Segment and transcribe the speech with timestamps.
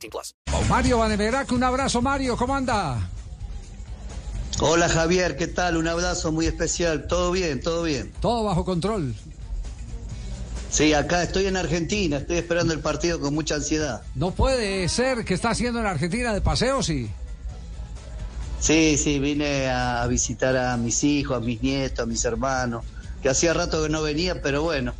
[0.00, 0.34] 18 plus.
[0.68, 3.08] Mario Vaneverac, un abrazo Mario, ¿cómo anda?
[4.60, 5.76] Hola Javier, ¿qué tal?
[5.76, 7.06] Un abrazo muy especial.
[7.06, 7.60] ¿Todo bien?
[7.60, 8.12] ¿Todo bien?
[8.20, 9.14] Todo bajo control.
[10.70, 14.02] Sí, acá estoy en Argentina, estoy esperando el partido con mucha ansiedad.
[14.14, 17.10] No puede ser que está haciendo en Argentina de paseo, sí.
[18.60, 22.84] Sí, sí, vine a visitar a mis hijos, a mis nietos, a mis hermanos,
[23.22, 24.92] que hacía rato que no venía, pero bueno,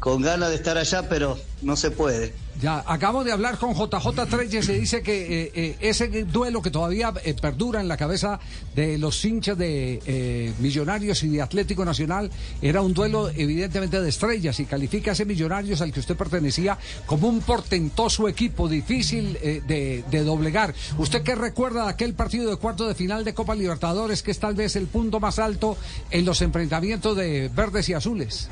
[0.00, 2.32] con ganas de estar allá, pero no se puede.
[2.60, 6.70] Ya, acabo de hablar con JJ Treyes y dice que eh, eh, ese duelo que
[6.70, 8.38] todavía eh, perdura en la cabeza
[8.74, 14.60] de los hinchas de Millonarios y de Atlético Nacional era un duelo evidentemente de estrellas
[14.60, 20.04] y califica a ese Millonarios al que usted pertenecía como un portentoso equipo difícil de,
[20.10, 20.74] de, doblegar.
[20.98, 24.38] ¿Usted qué recuerda de aquel partido de cuarto de final de Copa Libertadores que es
[24.38, 25.78] tal vez el punto más alto
[26.10, 28.50] en los enfrentamientos de verdes y azules?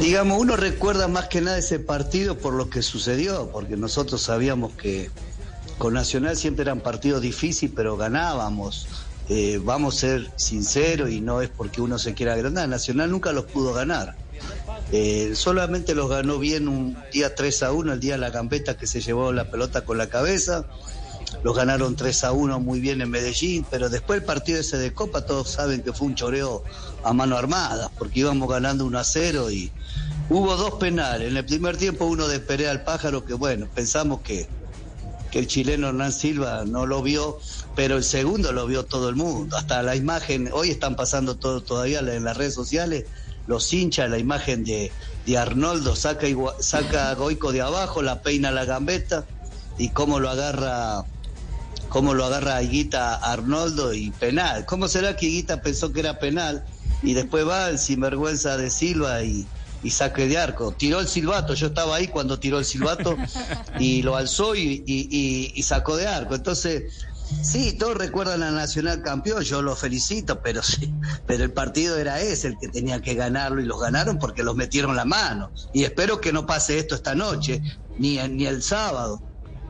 [0.00, 4.72] Digamos, uno recuerda más que nada ese partido por lo que sucedió, porque nosotros sabíamos
[4.74, 5.10] que
[5.76, 8.86] con Nacional siempre eran partidos difíciles, pero ganábamos.
[9.28, 12.68] Eh, vamos a ser sinceros y no es porque uno se quiera agrandar.
[12.68, 14.16] Nacional nunca los pudo ganar.
[14.92, 18.76] Eh, solamente los ganó bien un día 3 a 1, el día de la campeta
[18.76, 20.64] que se llevó la pelota con la cabeza.
[21.42, 24.92] Los ganaron 3 a 1 muy bien en Medellín, pero después el partido ese de
[24.92, 26.64] Copa todos saben que fue un choreo
[27.04, 29.70] a mano armada, porque íbamos ganando 1 a 0 y
[30.30, 31.28] hubo dos penales.
[31.28, 34.48] En el primer tiempo uno de Perea al Pájaro, que bueno, pensamos que,
[35.30, 37.38] que el chileno Hernán Silva no lo vio,
[37.76, 39.56] pero el segundo lo vio todo el mundo.
[39.56, 43.04] Hasta la imagen, hoy están pasando todo todavía en las redes sociales,
[43.46, 44.92] los hinchas, la imagen de,
[45.26, 46.26] de Arnoldo, saca,
[46.60, 49.24] saca a Goico de abajo, la peina la gambeta
[49.78, 51.04] y cómo lo agarra
[51.88, 54.66] cómo lo agarra Higuita Arnoldo y penal.
[54.66, 56.64] ¿Cómo será que Higuita pensó que era penal
[57.02, 59.46] y después va el sinvergüenza de Silva y,
[59.82, 60.72] y saque de arco?
[60.72, 63.16] Tiró el silbato, yo estaba ahí cuando tiró el silbato
[63.78, 66.34] y lo alzó y, y, sacó de arco.
[66.34, 66.92] Entonces,
[67.42, 70.92] sí, todos recuerdan al Nacional campeón, yo lo felicito, pero sí,
[71.26, 74.56] pero el partido era ese, el que tenía que ganarlo y los ganaron porque los
[74.56, 75.50] metieron la mano.
[75.72, 77.62] Y espero que no pase esto esta noche,
[77.98, 79.27] ni, ni el sábado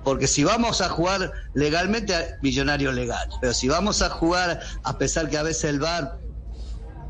[0.08, 5.28] porque si vamos a jugar legalmente, millonario legal, pero si vamos a jugar, a pesar
[5.28, 6.18] que a veces el VAR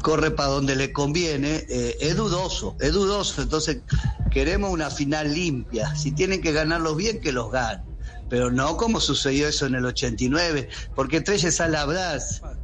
[0.02, 3.82] corre para donde le conviene, eh, es dudoso, es dudoso, entonces
[4.32, 7.84] queremos una final limpia, si tienen que ganarlos bien, que los ganen,
[8.28, 12.18] pero no como sucedió eso en el 89, porque Treyes sale a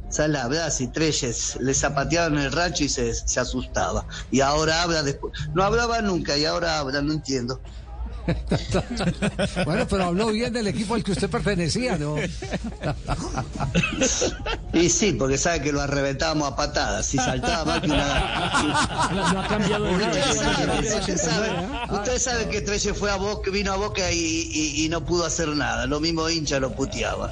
[0.09, 5.01] sale a y Treyes le zapateaban el rancho y se, se asustaba, y ahora habla
[5.01, 7.61] después, no hablaba nunca y ahora habla, no entiendo.
[9.65, 12.15] bueno, pero habló bien del equipo al que usted pertenecía, ¿no?
[14.73, 17.05] y sí, porque sabe que lo arrebentábamos a patadas.
[17.05, 19.33] Si saltaba más que una.
[19.33, 19.91] No, ha cambiado
[21.91, 25.85] Usted sabe, que Treche fue a Boca, vino a Boca y, no pudo hacer nada.
[25.85, 27.31] Lo mismo hincha lo puteaba.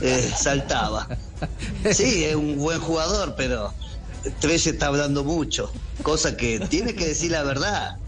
[0.00, 1.08] Eh, saltaba.
[1.92, 3.72] Sí, es un buen jugador, pero
[4.40, 5.72] Treche está hablando mucho.
[6.02, 7.99] Cosa que tiene que decir la verdad.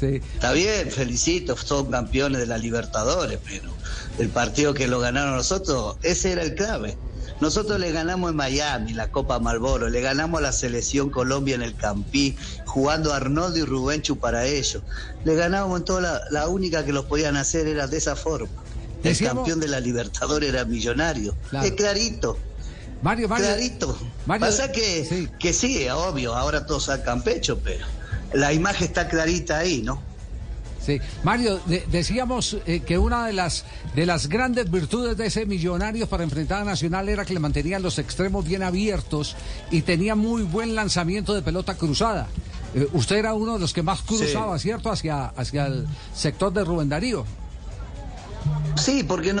[0.00, 3.70] Está bien, felicito, son campeones de la Libertadores, pero
[4.18, 6.96] el partido que lo ganaron nosotros, ese era el clave.
[7.40, 11.62] Nosotros le ganamos en Miami la Copa Malboro, le ganamos a la selección Colombia en
[11.62, 14.82] el Campí, jugando Arnoldo y Rubenchu para ellos.
[15.24, 18.48] Le ganamos en toda la, la única que los podían hacer era de esa forma.
[19.04, 21.36] El campeón de la Libertadores era millonario.
[21.62, 22.36] Es clarito.
[23.02, 23.46] Mario, Mario.
[23.46, 23.98] Clarito.
[24.26, 25.28] Pasa que sí.
[25.38, 27.86] que sí, obvio, ahora todos sacan pecho, pero
[28.32, 30.02] la imagen está clarita ahí, ¿no?
[30.84, 31.00] Sí.
[31.22, 36.24] Mario, decíamos eh, que una de las, de las grandes virtudes de ese millonario para
[36.24, 39.36] enfrentar a Nacional era que le mantenían los extremos bien abiertos
[39.70, 42.28] y tenía muy buen lanzamiento de pelota cruzada.
[42.74, 44.90] Eh, usted era uno de los que más cruzaba, ¿cierto?
[44.90, 47.26] Hacia, hacia el sector de Rubén Darío.
[48.76, 49.40] Sí, porque no.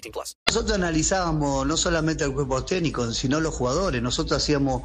[0.00, 0.36] 18 plus.
[0.46, 4.02] Nosotros analizábamos no solamente el cuerpo técnico, sino los jugadores.
[4.02, 4.82] Nosotros hacíamos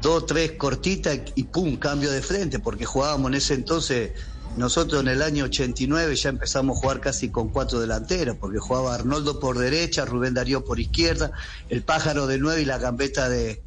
[0.00, 4.12] dos, tres cortitas y pum, cambio de frente, porque jugábamos en ese entonces.
[4.56, 8.94] Nosotros en el año 89 ya empezamos a jugar casi con cuatro delanteros, porque jugaba
[8.94, 11.30] Arnoldo por derecha, Rubén Darío por izquierda,
[11.68, 13.62] el pájaro de nueve y la gambeta de,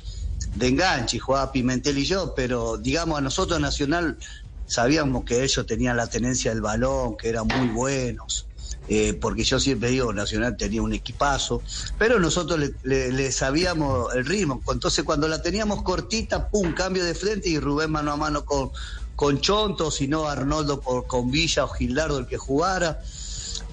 [0.56, 4.18] de enganche, y jugaba Pimentel y yo, pero digamos a nosotros Nacional
[4.66, 8.48] sabíamos que ellos tenían la tenencia del balón, que eran muy buenos,
[8.92, 11.62] eh, porque yo siempre digo, Nacional tenía un equipazo,
[12.00, 14.64] pero nosotros le, le- le sabíamos el ritmo.
[14.72, 18.72] Entonces cuando la teníamos cortita, pum, cambio de frente y Rubén mano a mano con,
[19.16, 23.00] con Chonto, si no Arnoldo por, con Villa o Gilardo el que jugara,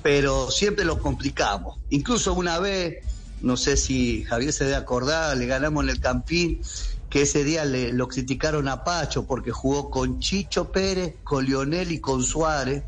[0.03, 1.79] pero siempre lo complicamos.
[1.89, 2.99] Incluso una vez,
[3.41, 6.61] no sé si Javier se debe acordar, le ganamos en el Campín,
[7.09, 11.91] que ese día le, lo criticaron a Pacho porque jugó con Chicho Pérez, con Lionel
[11.93, 12.85] y con Suárez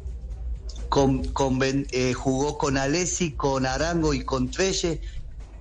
[0.89, 5.01] con, con eh, jugó con Alessi, con Arango y con Trelle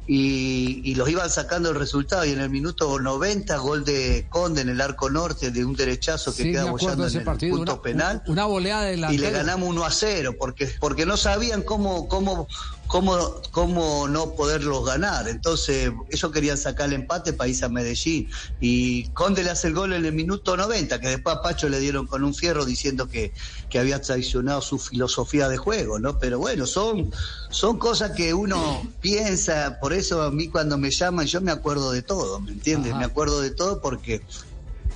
[0.10, 4.62] y, y los iban sacando el resultado y en el minuto 90 gol de Conde
[4.62, 7.58] en el arco norte de un derechazo que Sí, queda bollando en ese el partido.
[7.58, 11.18] punto Una, penal una volea de y le ganamos 1 a 0 porque porque no
[11.18, 12.48] sabían cómo cómo
[12.88, 18.30] cómo cómo no poderlos ganar entonces ellos querían sacar el empate para irse a Medellín.
[18.60, 21.80] Y Conde le hace el gol en el minuto 90 que después a Pacho le
[21.80, 23.34] dieron con un fierro diciendo que,
[23.70, 27.12] que había traicionado su filosofía de juego no pero bueno son
[27.50, 29.78] son cosas que uno piensa.
[29.80, 33.00] Por eso a mí cuando me llaman yo me acuerdo de todo me entiendes Ajá.
[33.00, 34.22] me acuerdo de todo porque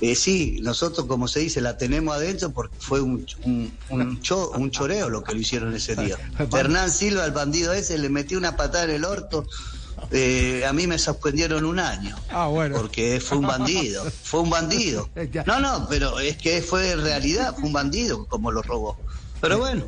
[0.02, 4.50] eh, sí, nosotros, como se dice, la tenemos adentro porque fue un, un, un cho-
[4.50, 6.18] un choreo lo que lo hicieron ese día.
[6.58, 9.46] Hernán Silva, el bandido ese, le metió una patada en el orto.
[10.10, 12.16] Eh, a mí me suspendieron un año.
[12.30, 12.76] Ah, bueno.
[12.76, 14.04] Porque fue un bandido.
[14.24, 15.08] Fue un bandido.
[15.46, 17.54] No, no, pero es que fue realidad.
[17.54, 18.98] Fue un bandido como lo robó.
[19.40, 19.84] Pero bueno,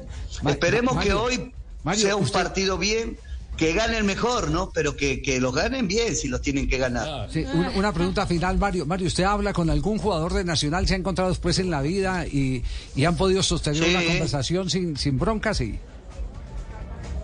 [0.53, 1.53] esperemos que hoy
[2.03, 3.19] sea un partido bien.
[3.57, 4.71] Que ganen mejor, ¿no?
[4.75, 7.29] Pero que, que los ganen bien si los tienen que ganar.
[7.31, 8.85] Sí, una, una pregunta final, Mario.
[8.85, 12.27] Mario, ¿usted habla con algún jugador de Nacional, se ha encontrado después en la vida
[12.27, 12.65] y,
[12.97, 13.91] y han podido sostener Sí.
[13.95, 15.61] una conversación sin, sin broncas?
[15.61, 15.79] Y...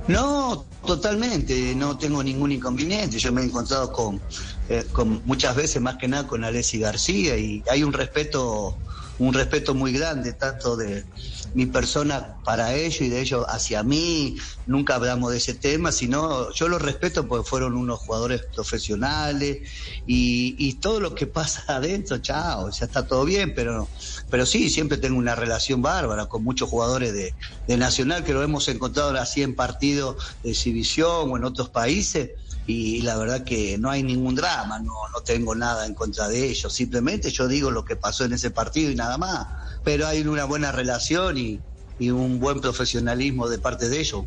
[0.08, 3.18] No, totalmente, no tengo ningún inconveniente.
[3.18, 4.20] Yo me he encontrado con,
[4.68, 8.76] eh, con muchas veces, más que nada, con Alessi García y hay un respeto,
[9.20, 11.04] un respeto muy grande, tanto de
[11.52, 14.36] mi persona para ellos y de ellos hacia mí.
[14.66, 19.58] Nunca hablamos de ese tema, sino yo los respeto porque fueron unos jugadores profesionales
[20.06, 23.90] y, y todo lo que pasa adentro, chao, ya está todo bien, pero,
[24.30, 27.34] pero sí, siempre tengo una relación bárbara con muchos jugadores de,
[27.66, 32.30] de Nacional que lo hemos encontrado así en partidos de exhibición o en otros países.
[32.72, 36.48] Y la verdad que no hay ningún drama, no, no tengo nada en contra de
[36.48, 36.72] ellos.
[36.72, 39.48] Simplemente yo digo lo que pasó en ese partido y nada más.
[39.82, 41.64] Pero hay una buena relación y,
[41.98, 44.26] y un buen profesionalismo de parte de ellos.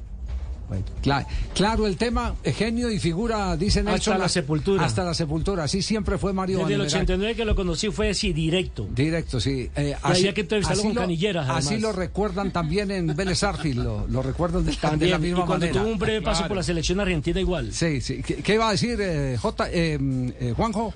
[1.04, 4.84] Cla- claro, el tema, eh, genio y figura, dicen Hasta la sepultura.
[4.84, 7.04] Hasta la sepultura, así siempre fue Mario Desde el Vanemeral.
[7.04, 8.88] 89 que lo conocí fue así, directo.
[8.90, 9.70] Directo, sí.
[9.76, 11.66] Eh, había que entrevistarlo así con lo- canilleras, además.
[11.68, 15.20] Así lo recuerdan también en Vélez Arfield, lo, lo recuerdan de, la- de la y
[15.20, 15.82] misma cuando manera.
[15.84, 17.72] tuvo un breve paso por la selección argentina igual.
[17.72, 18.22] Sí, sí.
[18.26, 20.00] ¿Qué, qué iba a decir eh, J, eh,
[20.40, 20.94] eh, Juanjo?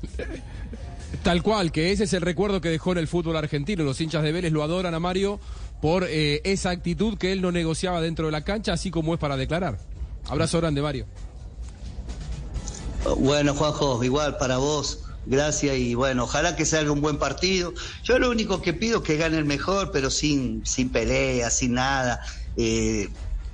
[1.24, 3.84] Tal cual, que ese es el recuerdo que dejó en el fútbol argentino.
[3.84, 5.40] Los hinchas de Vélez lo adoran a Mario
[5.82, 9.20] por eh, esa actitud que él no negociaba dentro de la cancha, así como es
[9.20, 9.80] para declarar.
[10.28, 11.06] Abrazo grande, Mario.
[13.18, 17.74] Bueno, Juanjo, igual para vos, gracias y bueno, ojalá que salga un buen partido.
[18.04, 21.74] Yo lo único que pido es que gane el mejor, pero sin, sin pelea, sin
[21.74, 22.22] nada.
[22.58, 23.10] eh,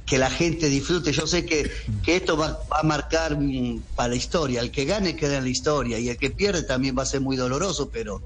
[0.05, 1.11] que la gente disfrute.
[1.11, 1.71] Yo sé que,
[2.03, 4.61] que esto va, va a marcar mm, para la historia.
[4.61, 7.21] El que gane queda en la historia y el que pierde también va a ser
[7.21, 8.21] muy doloroso, pero,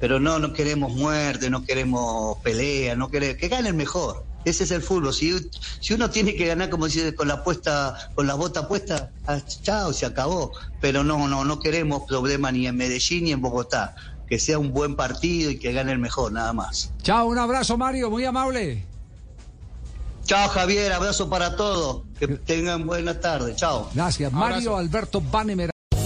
[0.00, 4.24] pero no, no queremos muerte, no queremos pelea, no queremos, que gane el mejor.
[4.46, 5.12] Ese es el fútbol.
[5.12, 5.38] Si,
[5.80, 9.38] si uno tiene que ganar, como dice, con la puesta, con la bota puesta, ah,
[9.62, 10.52] chao, se acabó.
[10.80, 13.94] Pero no, no, no queremos problema ni en Medellín ni en Bogotá.
[14.26, 16.92] Que sea un buen partido y que gane el mejor, nada más.
[17.02, 18.86] Chao, un abrazo Mario, muy amable.
[20.24, 22.04] Chao Javier, abrazo para todos.
[22.18, 23.54] Que tengan buena tarde.
[23.56, 23.90] Chao.
[23.92, 24.32] Gracias.
[24.32, 25.69] Mario Alberto Vanemeral.